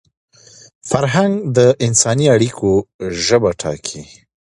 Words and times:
فرهنګ 0.89 1.33
د 1.57 1.57
انساني 1.87 2.27
اړیکو 2.35 2.71
ژبه 3.25 3.51
ټاکي. 3.61 4.01